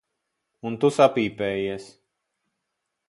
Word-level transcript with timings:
Un 0.69 0.79
tu 0.85 0.91
sapīpējies. 0.95 1.89